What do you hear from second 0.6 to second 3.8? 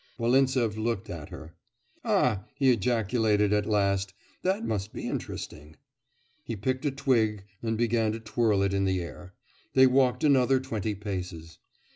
looked at her. 'Ah!' he ejaculated at